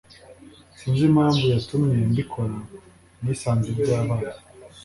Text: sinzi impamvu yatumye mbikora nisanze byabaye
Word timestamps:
sinzi 0.77 1.01
impamvu 1.09 1.43
yatumye 1.53 1.95
mbikora 2.11 2.57
nisanze 3.21 3.69
byabaye 3.79 4.29